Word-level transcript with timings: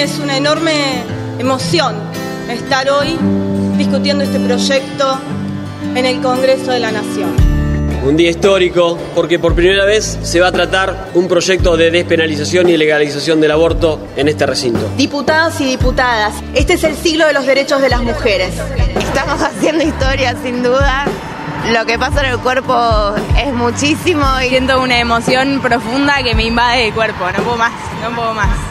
es 0.00 0.18
una 0.18 0.38
enorme 0.38 0.72
emoción 1.38 1.94
estar 2.48 2.88
hoy 2.88 3.18
discutiendo 3.76 4.24
este 4.24 4.40
proyecto 4.40 5.18
en 5.94 6.06
el 6.06 6.22
Congreso 6.22 6.70
de 6.72 6.80
la 6.80 6.90
Nación 6.90 7.34
un 8.02 8.16
día 8.16 8.30
histórico 8.30 8.98
porque 9.14 9.38
por 9.38 9.54
primera 9.54 9.84
vez 9.84 10.18
se 10.22 10.40
va 10.40 10.48
a 10.48 10.52
tratar 10.52 11.10
un 11.12 11.28
proyecto 11.28 11.76
de 11.76 11.90
despenalización 11.90 12.70
y 12.70 12.78
legalización 12.78 13.42
del 13.42 13.50
aborto 13.50 14.08
en 14.16 14.28
este 14.28 14.46
recinto. 14.46 14.80
Diputados 14.96 15.60
y 15.60 15.66
diputadas, 15.66 16.32
este 16.54 16.74
es 16.74 16.84
el 16.84 16.96
siglo 16.96 17.26
de 17.26 17.34
los 17.34 17.44
derechos 17.44 17.82
de 17.82 17.90
las 17.90 18.02
mujeres. 18.02 18.54
Estamos 18.98 19.42
haciendo 19.42 19.84
historia 19.84 20.34
sin 20.42 20.62
duda. 20.62 21.04
Lo 21.72 21.84
que 21.84 21.98
pasa 21.98 22.20
en 22.24 22.32
el 22.32 22.38
cuerpo 22.38 22.74
es 23.36 23.52
muchísimo 23.52 24.24
y 24.42 24.48
siento 24.48 24.80
una 24.80 24.98
emoción 24.98 25.60
profunda 25.60 26.22
que 26.22 26.34
me 26.34 26.44
invade 26.44 26.86
el 26.86 26.94
cuerpo. 26.94 27.30
No 27.36 27.44
puedo 27.44 27.58
más, 27.58 27.72
no 28.02 28.16
puedo 28.16 28.32
más. 28.32 28.69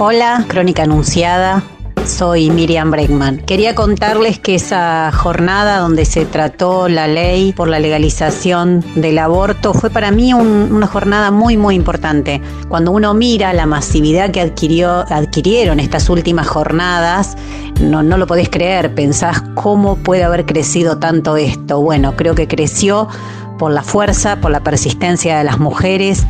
Hola, 0.00 0.44
Crónica 0.46 0.84
Anunciada. 0.84 1.64
Soy 2.06 2.50
Miriam 2.50 2.92
Bregman. 2.92 3.38
Quería 3.38 3.74
contarles 3.74 4.38
que 4.38 4.54
esa 4.54 5.10
jornada 5.10 5.78
donde 5.80 6.04
se 6.04 6.24
trató 6.24 6.88
la 6.88 7.08
ley 7.08 7.52
por 7.52 7.66
la 7.66 7.80
legalización 7.80 8.84
del 8.94 9.18
aborto 9.18 9.74
fue 9.74 9.90
para 9.90 10.12
mí 10.12 10.32
una 10.32 10.86
jornada 10.86 11.32
muy, 11.32 11.56
muy 11.56 11.74
importante. 11.74 12.40
Cuando 12.68 12.92
uno 12.92 13.12
mira 13.12 13.52
la 13.52 13.66
masividad 13.66 14.30
que 14.30 14.40
adquirió, 14.40 15.04
adquirieron 15.12 15.80
estas 15.80 16.08
últimas 16.08 16.46
jornadas, 16.46 17.36
no, 17.80 18.04
no 18.04 18.18
lo 18.18 18.28
podés 18.28 18.50
creer, 18.50 18.94
pensás 18.94 19.42
cómo 19.56 19.96
puede 19.96 20.22
haber 20.22 20.46
crecido 20.46 20.98
tanto 20.98 21.36
esto. 21.36 21.80
Bueno, 21.80 22.14
creo 22.14 22.36
que 22.36 22.46
creció 22.46 23.08
por 23.58 23.72
la 23.72 23.82
fuerza, 23.82 24.36
por 24.36 24.52
la 24.52 24.60
persistencia 24.60 25.38
de 25.38 25.44
las 25.44 25.58
mujeres, 25.58 26.24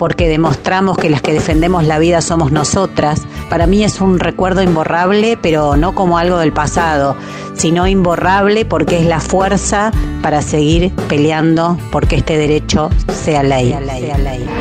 porque 0.00 0.30
demostramos 0.30 0.96
que 0.96 1.10
las 1.10 1.20
que 1.20 1.34
defendemos 1.34 1.84
la 1.84 1.98
vida 1.98 2.22
somos 2.22 2.52
nosotras. 2.52 3.20
Para 3.50 3.66
mí 3.66 3.84
es 3.84 4.00
un 4.00 4.18
recuerdo 4.18 4.62
imborrable, 4.62 5.36
pero 5.36 5.76
no 5.76 5.94
como 5.94 6.16
algo 6.16 6.38
del 6.38 6.54
pasado, 6.54 7.16
sino 7.52 7.86
imborrable 7.86 8.64
porque 8.64 8.98
es 8.98 9.04
la 9.04 9.20
fuerza 9.20 9.92
para 10.22 10.40
seguir 10.40 10.90
peleando 11.06 11.76
porque 11.92 12.16
este 12.16 12.38
derecho 12.38 12.88
sea 13.12 13.42
ley. 13.42 13.76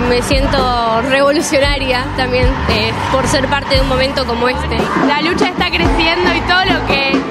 Me 0.09 0.21
siento 0.23 1.01
revolucionaria 1.03 2.05
también 2.17 2.47
eh, 2.69 2.91
por 3.13 3.25
ser 3.25 3.47
parte 3.47 3.75
de 3.75 3.81
un 3.81 3.87
momento 3.87 4.25
como 4.25 4.49
este. 4.49 4.75
La 5.07 5.21
lucha 5.21 5.47
está 5.47 5.69
creciendo 5.69 6.35
y 6.35 6.41
todo 6.41 6.65
lo 6.65 6.85
que 6.85 7.28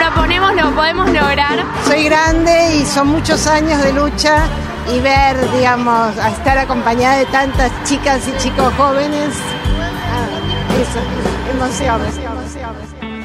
proponemos 0.00 0.54
lo 0.54 0.74
podemos 0.74 1.06
lograr. 1.10 1.62
Soy 1.84 2.04
grande 2.04 2.76
y 2.76 2.86
son 2.86 3.08
muchos 3.08 3.46
años 3.46 3.82
de 3.82 3.92
lucha 3.92 4.48
y 4.94 4.98
ver, 5.00 5.36
digamos, 5.52 6.16
a 6.16 6.30
estar 6.30 6.56
acompañada 6.56 7.18
de 7.18 7.26
tantas 7.26 7.70
chicas 7.84 8.22
y 8.26 8.42
chicos 8.42 8.72
jóvenes, 8.76 9.28
ah, 10.10 10.28
eso, 10.80 11.00
emoción. 11.54 12.00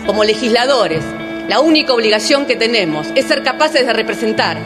Como 0.06 0.23
legisladores, 0.23 1.03
la 1.48 1.62
única 1.62 1.94
obligación 1.94 2.46
que 2.46 2.56
tenemos 2.56 3.08
es 3.16 3.26
ser 3.26 3.42
capaces 3.42 3.86
de 3.86 3.94
representar 3.94 4.58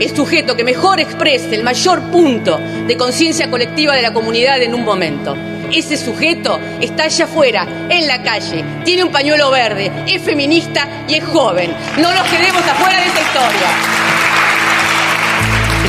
el 0.00 0.16
sujeto 0.16 0.56
que 0.56 0.64
mejor 0.64 1.00
exprese 1.00 1.54
el 1.54 1.64
mayor 1.64 2.00
punto 2.10 2.58
de 2.86 2.96
conciencia 2.96 3.50
colectiva 3.50 3.94
de 3.94 4.02
la 4.02 4.12
comunidad 4.14 4.62
en 4.62 4.74
un 4.74 4.84
momento. 4.84 5.36
Ese 5.72 5.96
sujeto 5.96 6.58
está 6.80 7.04
allá 7.04 7.26
afuera, 7.26 7.66
en 7.90 8.06
la 8.06 8.22
calle, 8.22 8.64
tiene 8.84 9.04
un 9.04 9.12
pañuelo 9.12 9.50
verde, 9.50 9.92
es 10.06 10.22
feminista 10.22 10.88
y 11.06 11.16
es 11.16 11.24
joven. 11.24 11.74
No 11.98 12.12
nos 12.12 12.26
quedemos 12.28 12.62
afuera 12.62 12.98
de 13.00 13.06
esa 13.06 13.20
historia. 13.20 13.68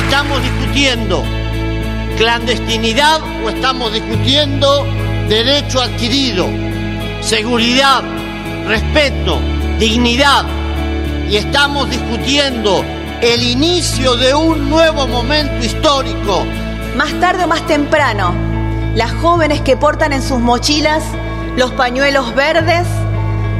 ¿Estamos 0.04 0.42
discutiendo 0.42 1.24
clandestinidad 2.18 3.20
o 3.44 3.48
estamos 3.48 3.92
discutiendo 3.92 4.86
derecho 5.28 5.80
adquirido, 5.80 6.46
seguridad, 7.22 8.02
respeto, 8.66 9.40
dignidad? 9.78 10.44
Y 11.30 11.36
estamos 11.36 11.88
discutiendo 11.88 12.84
el 13.22 13.42
inicio 13.42 14.14
de 14.16 14.34
un 14.34 14.68
nuevo 14.68 15.06
momento 15.06 15.64
histórico. 15.64 16.44
Más 16.96 17.12
tarde 17.20 17.44
o 17.44 17.48
más 17.48 17.66
temprano, 17.66 18.49
las 18.94 19.12
jóvenes 19.12 19.60
que 19.60 19.76
portan 19.76 20.12
en 20.12 20.22
sus 20.22 20.40
mochilas 20.40 21.02
los 21.56 21.72
pañuelos 21.72 22.34
verdes 22.34 22.86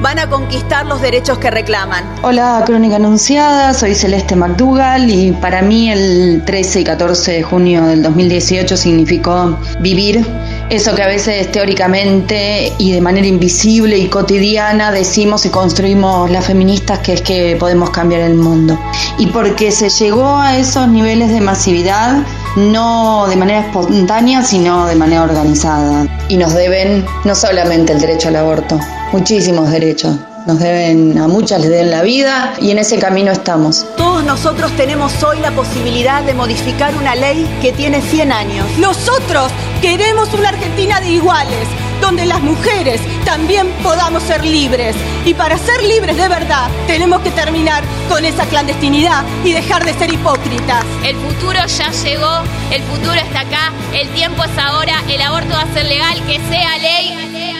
van 0.00 0.18
a 0.18 0.30
conquistar 0.30 0.86
los 0.86 1.02
derechos 1.02 1.38
que 1.38 1.50
reclaman. 1.50 2.04
Hola, 2.22 2.62
Crónica 2.64 2.96
Anunciada, 2.96 3.74
soy 3.74 3.94
Celeste 3.94 4.34
McDougall 4.34 5.10
y 5.10 5.32
para 5.32 5.60
mí 5.60 5.90
el 5.90 6.42
13 6.46 6.80
y 6.80 6.84
14 6.84 7.32
de 7.32 7.42
junio 7.42 7.84
del 7.84 8.02
2018 8.02 8.76
significó 8.76 9.58
vivir 9.80 10.24
eso 10.70 10.94
que 10.94 11.02
a 11.02 11.08
veces 11.08 11.50
teóricamente 11.50 12.72
y 12.78 12.92
de 12.92 13.00
manera 13.00 13.26
invisible 13.26 13.98
y 13.98 14.08
cotidiana 14.08 14.92
decimos 14.92 15.44
y 15.44 15.50
construimos 15.50 16.30
las 16.30 16.46
feministas 16.46 17.00
que 17.00 17.14
es 17.14 17.22
que 17.22 17.56
podemos 17.58 17.90
cambiar 17.90 18.22
el 18.22 18.36
mundo. 18.36 18.78
Y 19.18 19.26
porque 19.26 19.72
se 19.72 19.88
llegó 19.88 20.36
a 20.36 20.56
esos 20.56 20.88
niveles 20.88 21.30
de 21.30 21.40
masividad 21.40 22.22
no 22.56 23.26
de 23.28 23.36
manera 23.36 23.60
espontánea, 23.66 24.42
sino 24.42 24.86
de 24.86 24.94
manera 24.94 25.24
organizada. 25.24 26.06
Y 26.28 26.36
nos 26.36 26.54
deben 26.54 27.04
no 27.24 27.34
solamente 27.34 27.92
el 27.92 28.00
derecho 28.00 28.28
al 28.28 28.36
aborto, 28.36 28.78
muchísimos 29.12 29.70
derechos. 29.70 30.16
Nos 30.46 30.58
deben, 30.58 31.18
a 31.18 31.28
muchas 31.28 31.60
les 31.60 31.68
deben 31.68 31.90
la 31.90 32.02
vida 32.02 32.54
y 32.60 32.70
en 32.70 32.78
ese 32.78 32.98
camino 32.98 33.30
estamos. 33.30 33.86
Todos 33.96 34.24
nosotros 34.24 34.72
tenemos 34.72 35.22
hoy 35.22 35.38
la 35.40 35.50
posibilidad 35.50 36.22
de 36.22 36.32
modificar 36.32 36.94
una 36.96 37.14
ley 37.14 37.46
que 37.60 37.72
tiene 37.72 38.00
100 38.00 38.32
años. 38.32 38.66
Nosotros 38.78 39.52
queremos 39.82 40.32
una 40.32 40.48
Argentina 40.48 40.98
de 41.00 41.10
iguales, 41.10 41.68
donde 42.00 42.24
las 42.24 42.40
mujeres 42.40 43.02
también 43.26 43.68
podamos 43.82 44.22
ser 44.22 44.42
libres. 44.42 44.96
Y 45.26 45.34
para 45.34 45.58
ser 45.58 45.82
libres 45.82 46.16
de 46.16 46.28
verdad, 46.28 46.70
tenemos 46.86 47.20
que 47.20 47.30
terminar 47.30 47.84
con 48.08 48.24
esa 48.24 48.46
clandestinidad 48.46 49.24
y 49.44 49.52
dejar 49.52 49.84
de 49.84 49.92
ser 49.92 50.10
hipócritas. 50.10 50.84
El 51.04 51.16
futuro 51.16 51.58
ya 51.66 51.90
llegó, 51.90 52.42
el 52.70 52.82
futuro 52.84 53.14
está 53.14 53.40
acá, 53.40 53.72
el 53.92 54.08
tiempo 54.10 54.42
es 54.42 54.58
ahora, 54.58 55.02
el 55.06 55.20
aborto 55.20 55.52
va 55.52 55.62
a 55.62 55.74
ser 55.74 55.84
legal, 55.84 56.18
que 56.26 56.40
sea 56.48 56.78
ley. 56.78 57.59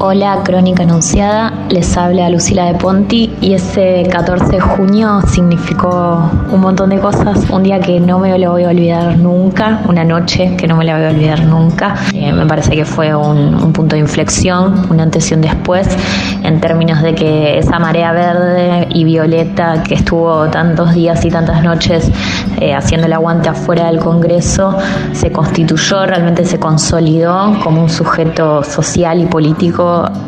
Hola, 0.00 0.40
Crónica 0.42 0.82
Anunciada, 0.82 1.52
les 1.70 1.96
habla 1.96 2.28
Lucila 2.28 2.64
de 2.64 2.74
Ponti 2.74 3.32
y 3.40 3.54
ese 3.54 4.02
14 4.10 4.46
de 4.46 4.60
junio 4.60 5.20
significó 5.28 6.30
un 6.50 6.60
montón 6.60 6.90
de 6.90 6.98
cosas, 6.98 7.48
un 7.48 7.62
día 7.62 7.78
que 7.78 8.00
no 8.00 8.18
me 8.18 8.36
lo 8.36 8.50
voy 8.50 8.64
a 8.64 8.70
olvidar 8.70 9.16
nunca, 9.16 9.82
una 9.88 10.04
noche 10.04 10.56
que 10.56 10.66
no 10.66 10.76
me 10.76 10.84
la 10.84 10.96
voy 10.96 11.06
a 11.06 11.10
olvidar 11.10 11.44
nunca. 11.44 11.94
Eh, 12.12 12.32
me 12.32 12.44
parece 12.44 12.74
que 12.74 12.84
fue 12.84 13.14
un, 13.14 13.72
punto 13.72 13.94
de 13.94 14.00
inflexión, 14.00 14.84
una 14.90 15.04
antes 15.04 15.30
y 15.30 15.34
un 15.34 15.42
después, 15.42 15.88
en 16.42 16.60
términos 16.60 17.00
de 17.00 17.14
que 17.14 17.58
esa 17.58 17.78
marea 17.78 18.12
verde 18.12 18.88
y 18.90 19.04
violeta 19.04 19.84
que 19.84 19.94
estuvo 19.94 20.48
tantos 20.48 20.92
días 20.92 21.24
y 21.24 21.30
tantas 21.30 21.62
noches 21.62 22.10
eh, 22.60 22.74
haciendo 22.74 23.06
el 23.06 23.12
aguante 23.12 23.48
afuera 23.48 23.86
del 23.86 24.00
Congreso, 24.00 24.76
se 25.12 25.30
constituyó, 25.30 26.04
realmente 26.04 26.44
se 26.44 26.58
consolidó 26.58 27.56
como 27.62 27.82
un 27.82 27.88
sujeto 27.88 28.62
social 28.64 29.20
y 29.20 29.26
político 29.26 29.83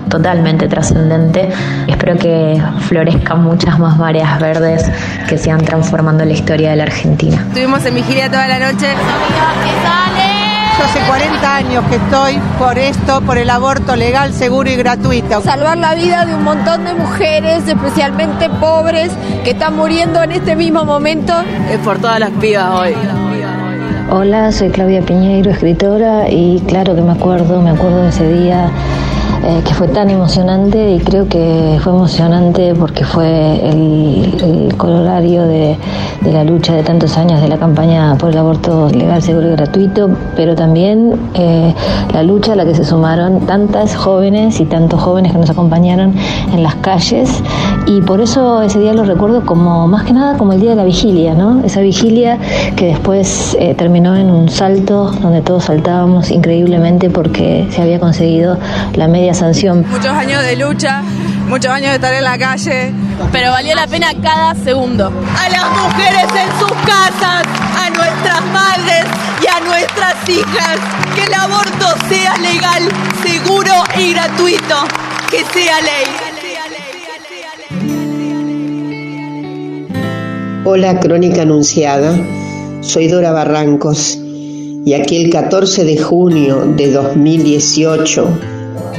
totalmente 0.08 0.68
trascendente. 0.68 1.48
Espero 1.86 2.16
que 2.18 2.62
florezcan 2.88 3.42
muchas 3.42 3.78
más 3.78 3.98
mareas 3.98 4.40
verdes 4.40 4.90
que 5.28 5.38
sigan 5.38 5.64
transformando 5.64 6.24
la 6.24 6.32
historia 6.32 6.70
de 6.70 6.76
la 6.76 6.84
Argentina. 6.84 7.44
Estuvimos 7.48 7.84
en 7.84 7.94
vigilia 7.94 8.30
toda 8.30 8.48
la 8.48 8.58
noche. 8.58 8.86
Yo 10.78 10.84
hace 10.84 11.00
40 11.08 11.56
años 11.56 11.84
que 11.88 11.96
estoy 11.96 12.38
por 12.58 12.78
esto, 12.78 13.22
por 13.22 13.38
el 13.38 13.48
aborto 13.48 13.96
legal, 13.96 14.34
seguro 14.34 14.68
y 14.70 14.76
gratuito. 14.76 15.40
Salvar 15.40 15.78
la 15.78 15.94
vida 15.94 16.26
de 16.26 16.34
un 16.34 16.44
montón 16.44 16.84
de 16.84 16.92
mujeres, 16.92 17.66
especialmente 17.66 18.50
pobres, 18.50 19.10
que 19.42 19.52
están 19.52 19.74
muriendo 19.74 20.22
en 20.22 20.32
este 20.32 20.54
mismo 20.54 20.84
momento. 20.84 21.32
Es 21.70 21.78
por 21.78 21.98
todas 21.98 22.20
las 22.20 22.30
pibas 22.32 22.68
hoy. 22.74 22.94
Hola, 24.10 24.52
soy 24.52 24.68
Claudia 24.68 25.00
Piñeiro, 25.00 25.50
escritora, 25.50 26.28
y 26.28 26.62
claro 26.68 26.94
que 26.94 27.02
me 27.02 27.12
acuerdo, 27.12 27.60
me 27.62 27.70
acuerdo 27.70 28.02
de 28.02 28.10
ese 28.10 28.28
día 28.32 28.70
eh, 29.48 29.62
que 29.64 29.74
fue 29.74 29.86
tan 29.86 30.10
emocionante 30.10 30.94
y 30.94 30.98
creo 30.98 31.28
que 31.28 31.78
fue 31.80 31.92
emocionante 31.92 32.74
porque 32.74 33.04
fue 33.04 33.60
el, 33.70 34.74
colorario 34.76 35.44
de, 35.44 35.76
la 36.24 36.42
lucha 36.42 36.74
de 36.74 36.82
tantos 36.82 37.16
años 37.16 37.40
de 37.40 37.46
la 37.46 37.56
campaña 37.56 38.16
por 38.18 38.30
el 38.30 38.38
aborto 38.38 38.88
legal, 38.90 39.22
seguro 39.22 39.46
y 39.46 39.52
gratuito, 39.52 40.10
pero 40.34 40.56
también 40.56 41.12
eh, 41.34 41.72
la 42.12 42.24
lucha 42.24 42.54
a 42.54 42.56
la 42.56 42.64
que 42.64 42.74
se 42.74 42.84
sumaron 42.84 43.46
tantas 43.46 43.94
jóvenes 43.94 44.58
y 44.58 44.64
tantos 44.64 45.00
jóvenes 45.00 45.30
que 45.30 45.38
nos 45.38 45.48
acompañaron 45.48 46.12
en 46.52 46.64
las 46.64 46.74
calles 46.76 47.40
y 47.86 48.00
por 48.00 48.20
eso 48.20 48.62
ese 48.62 48.80
día 48.80 48.94
lo 48.94 49.04
recuerdo 49.04 49.46
como 49.46 49.86
más 49.86 50.02
que 50.02 50.12
nada 50.12 50.36
como 50.36 50.54
el 50.54 50.60
día 50.60 50.70
de 50.70 50.76
la 50.76 50.84
vigilia, 50.84 51.34
¿no? 51.34 51.62
Esa 51.64 51.82
vigilia 51.82 52.38
que 52.74 52.86
después 52.86 53.56
eh, 53.60 53.76
terminó 53.76 54.16
en 54.16 54.28
un 54.28 54.48
salto 54.48 55.12
donde 55.22 55.40
todos 55.40 55.64
saltábamos 55.64 56.32
increíblemente 56.32 57.10
porque 57.10 57.68
se 57.70 57.80
había 57.80 58.00
conseguido 58.00 58.58
la 58.96 59.06
media 59.06 59.35
sanción. 59.36 59.86
Muchos 59.88 60.06
años 60.06 60.42
de 60.42 60.56
lucha, 60.56 61.02
muchos 61.48 61.70
años 61.70 61.90
de 61.90 61.96
estar 61.96 62.12
en 62.14 62.24
la 62.24 62.38
calle, 62.38 62.92
pero 63.30 63.50
valió 63.50 63.74
la 63.74 63.86
pena 63.86 64.08
cada 64.22 64.54
segundo. 64.54 65.12
A 65.38 65.48
las 65.48 65.70
mujeres 65.70 66.26
en 66.32 66.58
sus 66.58 66.72
casas, 66.84 67.44
a 67.76 67.90
nuestras 67.90 68.44
madres, 68.52 69.04
y 69.42 69.46
a 69.46 69.60
nuestras 69.60 70.28
hijas 70.28 70.78
que 71.14 71.24
el 71.24 71.34
aborto 71.34 71.86
sea 72.08 72.36
legal, 72.38 72.88
seguro 73.22 73.72
y 73.98 74.12
gratuito, 74.12 74.74
que 75.30 75.44
sea 75.52 75.80
ley. 75.80 76.06
Hola, 80.64 80.98
Crónica 80.98 81.42
Anunciada. 81.42 82.18
Soy 82.80 83.08
Dora 83.08 83.32
Barrancos 83.32 84.18
y 84.86 84.94
aquí 84.94 85.16
el 85.16 85.30
14 85.30 85.84
de 85.84 85.98
junio 85.98 86.64
de 86.76 86.92
2018, 86.92 88.28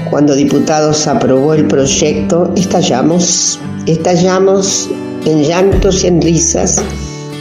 cuando 0.09 0.35
diputados 0.35 1.07
aprobó 1.07 1.53
el 1.53 1.67
proyecto, 1.67 2.51
estallamos, 2.55 3.59
estallamos 3.85 4.89
en 5.25 5.43
llantos 5.43 6.03
y 6.03 6.07
en 6.07 6.21
risas, 6.21 6.83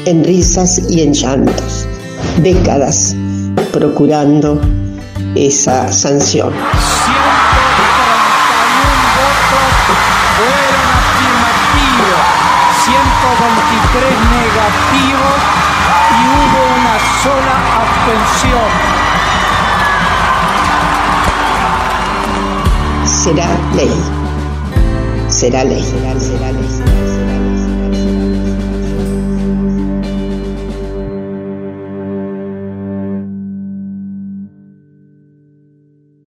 en 0.04 0.24
risas 0.24 0.82
y 0.88 1.02
en 1.02 1.12
llantos, 1.12 1.86
décadas 2.42 3.14
procurando 3.72 4.60
esa 5.34 5.92
sanción. 5.92 6.52
negativos 14.30 15.40
y 16.10 16.28
hubo 16.28 16.60
una 16.76 16.96
sola 17.22 17.56
abstención. 17.80 18.95
Será 23.26 23.48
ley. 23.74 23.90
Será 25.28 25.64
ley. 25.64 25.82
Será, 25.82 26.20
será 26.20 26.52
ley. 26.52 27.45